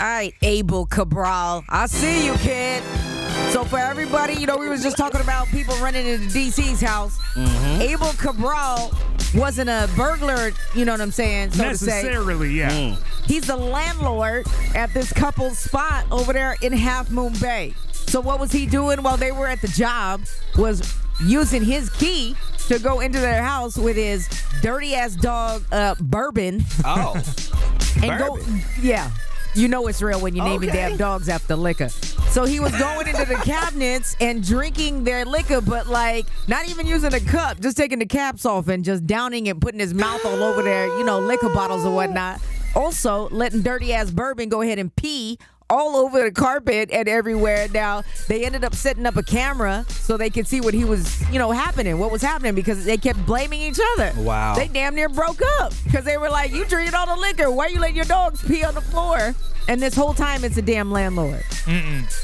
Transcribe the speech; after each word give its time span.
All 0.00 0.06
right, 0.08 0.34
Abel 0.42 0.86
Cabral. 0.86 1.62
I 1.68 1.86
see 1.86 2.24
you, 2.26 2.34
kid. 2.36 2.82
So 3.52 3.62
for 3.64 3.78
everybody, 3.78 4.34
you 4.34 4.46
know, 4.46 4.56
we 4.56 4.68
was 4.68 4.82
just 4.82 4.96
talking 4.96 5.20
about 5.20 5.46
people 5.48 5.74
running 5.76 6.06
into 6.06 6.26
DC's 6.28 6.80
house. 6.80 7.18
Abel 7.80 8.12
Cabral 8.18 8.92
wasn't 9.34 9.68
a 9.68 9.88
burglar, 9.94 10.50
you 10.74 10.84
know 10.86 10.92
what 10.92 11.00
I'm 11.02 11.10
saying? 11.12 11.52
So 11.52 11.68
to 11.68 11.76
say. 11.76 12.02
Necessarily, 12.02 12.50
yeah. 12.52 12.96
He's 13.26 13.46
the 13.46 13.56
landlord 13.56 14.46
at 14.74 14.92
this 14.94 15.12
couple's 15.12 15.58
spot 15.58 16.06
over 16.10 16.32
there 16.32 16.56
in 16.62 16.72
Half 16.72 17.10
Moon 17.10 17.34
Bay. 17.40 17.74
So 17.92 18.20
what 18.20 18.40
was 18.40 18.50
he 18.50 18.66
doing 18.66 19.02
while 19.02 19.16
they 19.18 19.30
were 19.30 19.46
at 19.46 19.60
the 19.60 19.68
job 19.68 20.22
was 20.56 20.98
using 21.24 21.62
his 21.62 21.90
key 21.90 22.34
to 22.68 22.78
go 22.78 23.00
into 23.00 23.20
their 23.20 23.42
house 23.42 23.76
with 23.76 23.96
his 23.96 24.26
dirty 24.62 24.94
ass 24.94 25.14
dog 25.14 25.62
uh, 25.70 25.94
bourbon 26.00 26.64
Oh, 26.84 27.14
and 28.02 28.18
go 28.18 28.38
yeah. 28.80 29.10
You 29.54 29.68
know 29.68 29.86
it's 29.86 30.00
real 30.00 30.18
when 30.20 30.34
you 30.34 30.42
name 30.42 30.62
your 30.62 30.70
Okay. 30.72 30.88
damn 30.88 30.96
dogs 30.96 31.28
after 31.28 31.54
liquor. 31.56 31.88
So 31.88 32.44
he 32.44 32.58
was 32.58 32.74
going 32.78 33.06
into 33.06 33.26
the 33.26 33.34
cabinets 33.44 34.16
and 34.20 34.42
drinking 34.42 35.04
their 35.04 35.24
liquor, 35.26 35.60
but 35.60 35.86
like 35.88 36.26
not 36.48 36.68
even 36.70 36.86
using 36.86 37.12
a 37.12 37.20
cup, 37.20 37.60
just 37.60 37.76
taking 37.76 37.98
the 37.98 38.06
caps 38.06 38.46
off 38.46 38.68
and 38.68 38.82
just 38.82 39.06
downing 39.06 39.48
and 39.48 39.60
putting 39.60 39.80
his 39.80 39.92
mouth 39.92 40.24
all 40.24 40.42
over 40.42 40.62
their, 40.62 40.86
you 40.98 41.04
know, 41.04 41.20
liquor 41.20 41.50
bottles 41.50 41.84
or 41.84 41.94
whatnot. 41.94 42.40
Also, 42.74 43.28
letting 43.28 43.60
dirty 43.60 43.92
ass 43.92 44.10
bourbon 44.10 44.48
go 44.48 44.62
ahead 44.62 44.78
and 44.78 44.94
pee 44.96 45.38
all 45.72 45.96
over 45.96 46.22
the 46.22 46.30
carpet 46.30 46.90
and 46.92 47.08
everywhere. 47.08 47.66
Now 47.72 48.02
they 48.28 48.44
ended 48.44 48.62
up 48.64 48.74
setting 48.74 49.06
up 49.06 49.16
a 49.16 49.22
camera 49.22 49.84
so 49.88 50.16
they 50.16 50.30
could 50.30 50.46
see 50.46 50.60
what 50.60 50.74
he 50.74 50.84
was, 50.84 51.22
you 51.32 51.38
know, 51.38 51.50
happening, 51.50 51.98
what 51.98 52.12
was 52.12 52.22
happening 52.22 52.54
because 52.54 52.84
they 52.84 52.98
kept 52.98 53.24
blaming 53.24 53.62
each 53.62 53.80
other. 53.94 54.12
Wow. 54.18 54.54
They 54.54 54.68
damn 54.68 54.94
near 54.94 55.08
broke 55.08 55.40
up 55.60 55.72
because 55.84 56.04
they 56.04 56.18
were 56.18 56.28
like, 56.28 56.52
"You 56.52 56.64
drinking 56.66 56.94
all 56.94 57.06
the 57.06 57.20
liquor? 57.20 57.50
Why 57.50 57.68
you 57.68 57.80
letting 57.80 57.96
your 57.96 58.04
dogs 58.04 58.42
pee 58.46 58.62
on 58.64 58.74
the 58.74 58.80
floor?" 58.82 59.34
And 59.68 59.80
this 59.80 59.94
whole 59.94 60.12
time, 60.12 60.44
it's 60.44 60.56
a 60.56 60.62
damn 60.62 60.90
landlord. 60.90 61.44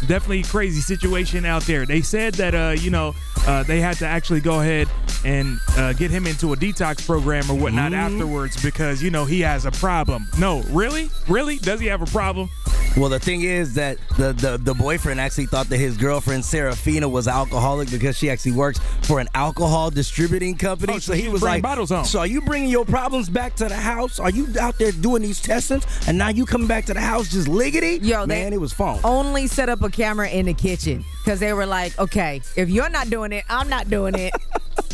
Definitely 0.07 0.43
crazy 0.43 0.81
situation 0.81 1.45
out 1.45 1.63
there. 1.63 1.87
They 1.87 2.01
said 2.01 2.35
that, 2.35 2.55
uh, 2.55 2.75
you 2.77 2.91
know, 2.91 3.15
uh, 3.47 3.63
they 3.63 3.81
had 3.81 3.97
to 3.99 4.07
actually 4.07 4.41
go 4.41 4.61
ahead 4.61 4.89
and 5.25 5.59
uh, 5.77 5.93
get 5.93 6.11
him 6.11 6.27
into 6.27 6.53
a 6.53 6.57
detox 6.57 7.07
program 7.07 7.49
or 7.49 7.55
whatnot 7.55 7.93
afterwards 7.93 8.61
because, 8.63 9.03
you 9.03 9.11
know, 9.11 9.25
he 9.25 9.41
has 9.41 9.67
a 9.67 9.71
problem. 9.71 10.27
No, 10.39 10.63
really? 10.71 11.11
Really? 11.29 11.59
Does 11.59 11.79
he 11.79 11.87
have 11.87 12.03
a 12.03 12.07
problem? 12.07 12.49
Well, 12.97 13.09
the 13.11 13.21
thing 13.21 13.43
is 13.43 13.75
that 13.75 13.99
the, 14.17 14.33
the 14.33 14.59
the 14.59 14.75
boyfriend 14.75 15.21
actually 15.21 15.47
thought 15.47 15.69
that 15.69 15.77
his 15.77 15.97
girlfriend 15.97 16.43
Sarafina 16.43 17.09
was 17.09 17.29
alcoholic 17.29 17.91
because 17.93 18.19
she 18.19 18.29
actually 18.29 18.53
works 18.53 18.81
for 19.03 19.21
an 19.21 19.29
alcohol 19.35 19.91
distributing 19.91 20.57
company. 20.57 20.95
Oh, 20.95 20.99
so 20.99 21.13
so 21.13 21.19
he 21.19 21.25
was 21.29 21.35
was 21.35 21.43
like, 21.43 21.63
bottles 21.63 21.91
home. 21.91 22.05
"So 22.05 22.19
are 22.19 22.27
you 22.27 22.41
bringing 22.41 22.71
your 22.71 22.85
problems 22.85 23.29
back 23.29 23.55
to 23.57 23.67
the 23.69 23.77
house? 23.77 24.19
Are 24.19 24.31
you 24.31 24.49
out 24.61 24.79
there 24.79 24.91
doing 24.91 25.23
these 25.23 25.41
testings, 25.41 25.85
and 26.09 26.19
now 26.19 26.29
you 26.29 26.45
coming 26.45 26.67
back 26.67 26.87
to 26.87 26.95
the 26.95 27.01
house 27.01 27.29
just 27.31 27.47
liggity?" 27.47 28.03
Yo, 28.03 28.27
they- 28.27 28.43
man, 28.43 28.53
it 28.53 28.61
was 28.61 28.73
fun. 28.73 28.99
Only 29.05 29.47
set 29.47 29.69
up 29.69 29.83
a 29.83 29.91
camera 29.91 30.29
in 30.29 30.47
the 30.47 30.55
kitchen 30.55 31.05
because 31.25 31.39
they 31.39 31.53
were 31.53 31.67
like, 31.67 31.97
"Okay, 32.01 32.41
if 32.57 32.69
you're 32.69 32.89
not 32.91 33.11
doing 33.11 33.31
it, 33.33 33.45
I'm 33.49 33.69
not 33.69 33.89
doing 33.89 34.15
it." 34.17 34.33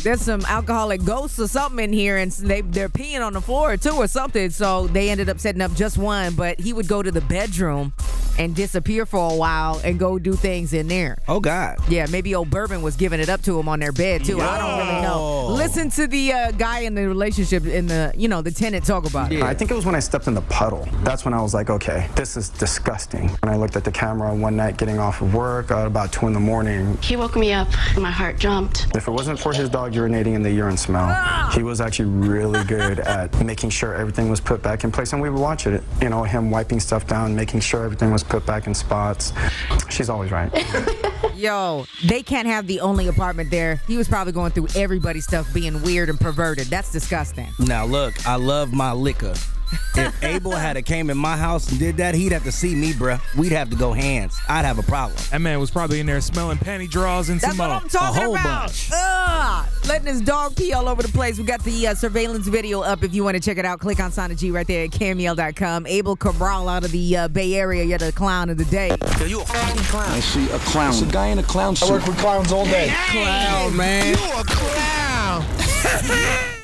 There's 0.05 0.21
some 0.21 0.45
alcoholic 0.45 1.03
ghosts 1.03 1.39
or 1.39 1.47
something 1.47 1.83
in 1.83 1.91
here, 1.91 2.17
and 2.17 2.31
they 2.31 2.61
they're 2.61 2.89
peeing 2.89 3.25
on 3.25 3.33
the 3.33 3.41
floor 3.41 3.75
too 3.75 3.95
or 3.95 4.05
something. 4.07 4.51
So 4.51 4.85
they 4.85 5.09
ended 5.09 5.29
up 5.29 5.39
setting 5.39 5.63
up 5.63 5.73
just 5.73 5.97
one, 5.97 6.35
but 6.35 6.59
he 6.59 6.73
would 6.73 6.87
go 6.87 7.01
to 7.01 7.09
the 7.09 7.21
bedroom 7.21 7.91
and 8.37 8.55
disappear 8.55 9.05
for 9.05 9.31
a 9.31 9.35
while 9.35 9.79
and 9.83 9.97
go 9.99 10.17
do 10.19 10.33
things 10.33 10.73
in 10.73 10.87
there. 10.87 11.17
Oh 11.27 11.39
God. 11.39 11.77
Yeah, 11.89 12.05
maybe 12.09 12.35
old 12.35 12.49
Bourbon 12.49 12.81
was 12.81 12.95
giving 12.95 13.19
it 13.19 13.29
up 13.29 13.41
to 13.43 13.59
him 13.59 13.67
on 13.69 13.79
their 13.79 13.91
bed 13.91 14.23
too. 14.25 14.41
I 14.41 14.57
don't 14.57 14.87
really 14.87 15.01
know. 15.01 15.47
Listen 15.47 15.89
to 15.91 16.07
the 16.07 16.31
uh, 16.33 16.51
guy 16.51 16.79
in 16.79 16.95
the 16.95 17.07
relationship 17.07 17.65
in 17.65 17.87
the 17.87 18.11
you 18.15 18.27
know 18.27 18.41
the 18.41 18.51
tenant 18.51 18.85
talk 18.85 19.05
about 19.07 19.31
it. 19.31 19.41
I 19.41 19.53
think 19.53 19.71
it 19.71 19.73
was 19.75 19.85
when 19.85 19.95
I 19.95 19.99
stepped 19.99 20.27
in 20.27 20.33
the 20.33 20.41
puddle. 20.43 20.87
That's 21.03 21.25
when 21.25 21.33
I 21.33 21.41
was 21.41 21.53
like, 21.53 21.69
okay, 21.69 22.09
this 22.15 22.35
is 22.37 22.49
disgusting. 22.49 23.29
When 23.41 23.53
I 23.53 23.57
looked 23.57 23.75
at 23.75 23.83
the 23.83 23.91
camera 23.91 24.33
one 24.35 24.55
night 24.55 24.77
getting 24.77 24.99
off 24.99 25.21
of 25.21 25.33
work 25.33 25.71
at 25.71 25.85
about 25.87 26.11
2 26.11 26.27
in 26.27 26.33
the 26.33 26.39
morning, 26.39 26.97
He 27.01 27.15
woke 27.15 27.35
me 27.35 27.53
up. 27.53 27.67
My 27.97 28.11
heart 28.11 28.37
jumped. 28.39 28.87
if 28.95 29.07
it 29.07 29.11
wasn't 29.11 29.39
for 29.39 29.53
his 29.53 29.69
dog 29.69 29.93
urinating 29.93 30.33
in 30.35 30.41
the 30.43 30.51
urine 30.51 30.77
smell, 30.77 31.07
he 31.51 31.63
was 31.63 31.79
actually 31.81 32.09
really 32.09 32.63
good 32.65 32.99
at 32.99 33.39
making 33.43 33.69
sure 33.69 33.93
everything 33.95 34.29
was 34.29 34.39
put 34.41 34.61
back 34.61 34.83
in 34.83 34.91
place. 34.91 35.13
And 35.13 35.21
we 35.21 35.29
would 35.29 35.39
watch 35.41 35.67
it, 35.67 35.83
you 36.01 36.09
know, 36.09 36.23
him 36.23 36.51
wiping 36.51 36.79
stuff 36.79 37.07
down, 37.07 37.35
making 37.35 37.59
sure 37.61 37.83
everything 37.85 38.11
was 38.11 38.23
put 38.29 38.45
back 38.45 38.67
in 38.67 38.73
spots. 38.73 39.33
She's 39.89 40.09
always 40.09 40.31
right. 40.31 40.51
Yo, 41.35 41.85
they 42.05 42.23
can't 42.23 42.47
have 42.47 42.67
the 42.67 42.79
only 42.79 43.07
apartment 43.07 43.51
there. 43.51 43.81
He 43.87 43.97
was 43.97 44.07
probably 44.07 44.33
going 44.33 44.51
through 44.51 44.67
everybody's 44.75 45.25
stuff 45.25 45.51
being 45.53 45.81
weird 45.81 46.09
and 46.09 46.19
perverted. 46.19 46.67
That's 46.67 46.91
disgusting. 46.91 47.47
Now 47.59 47.85
look, 47.85 48.25
I 48.27 48.35
love 48.35 48.73
my 48.73 48.91
liquor. 48.91 49.33
If 49.95 50.23
Abel 50.23 50.51
had 50.51 50.77
a 50.77 50.81
came 50.81 51.09
in 51.09 51.17
my 51.17 51.37
house 51.37 51.69
and 51.69 51.79
did 51.79 51.97
that, 51.97 52.15
he'd 52.15 52.31
have 52.31 52.43
to 52.43 52.51
see 52.51 52.75
me, 52.75 52.93
bruh. 52.93 53.19
We'd 53.37 53.51
have 53.51 53.69
to 53.69 53.75
go 53.75 53.93
hands. 53.93 54.37
I'd 54.47 54.65
have 54.65 54.77
a 54.79 54.83
problem. 54.83 55.17
That 55.31 55.41
man 55.41 55.59
was 55.59 55.71
probably 55.71 55.99
in 55.99 56.05
there 56.05 56.19
smelling 56.21 56.57
panty 56.57 56.89
drawers 56.89 57.29
and 57.29 57.39
That's 57.39 57.55
some 57.55 57.69
what 57.69 57.73
more. 57.73 57.81
I'm 57.83 57.89
talking 57.89 58.21
whole 58.23 58.35
about. 58.35 58.61
bunch. 58.67 58.89
Ugh. 58.93 59.65
Letting 59.87 60.07
his 60.07 60.21
dog 60.21 60.55
pee 60.55 60.73
all 60.73 60.87
over 60.89 61.01
the 61.01 61.07
place. 61.09 61.37
We 61.37 61.43
got 61.43 61.63
the 61.63 61.87
uh, 61.87 61.95
surveillance 61.95 62.47
video 62.47 62.81
up 62.81 63.03
if 63.03 63.13
you 63.13 63.23
want 63.23 63.35
to 63.35 63.41
check 63.41 63.57
it 63.57 63.65
out. 63.65 63.79
Click 63.79 63.99
on 63.99 64.11
Sana 64.11 64.35
G 64.35 64.51
right 64.51 64.65
there 64.67 64.85
at 64.85 64.91
cameo.com. 64.91 65.85
Abel 65.87 66.15
Cabral 66.15 66.67
out 66.69 66.83
of 66.83 66.91
the 66.91 67.17
uh, 67.17 67.27
Bay 67.27 67.55
Area. 67.55 67.83
You're 67.83 67.97
the 67.99 68.11
clown 68.11 68.49
of 68.49 68.57
the 68.57 68.65
day. 68.65 68.89
Yo, 69.19 69.25
you 69.25 69.41
a 69.41 69.45
fucking 69.45 69.83
clown. 69.83 70.09
I 70.09 70.19
see 70.19 70.49
a 70.51 70.59
clown. 70.59 70.89
It's 70.91 71.01
a 71.01 71.05
guy 71.05 71.27
in 71.27 71.39
a 71.39 71.43
clown 71.43 71.75
suit. 71.75 71.89
I 71.89 71.93
work 71.93 72.05
with 72.07 72.17
clowns 72.17 72.51
all 72.51 72.65
day. 72.65 72.91
Clown, 73.09 73.75
man. 73.77 74.17
You 74.17 74.23
a 74.39 74.43
clown. 74.43 75.45